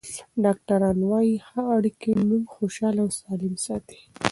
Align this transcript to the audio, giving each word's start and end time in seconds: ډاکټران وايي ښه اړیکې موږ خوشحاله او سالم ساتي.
ډاکټران 0.43 0.97
وايي 1.09 1.35
ښه 1.47 1.61
اړیکې 1.77 2.11
موږ 2.27 2.43
خوشحاله 2.55 3.01
او 3.05 3.09
سالم 3.19 3.53
ساتي. 3.65 3.99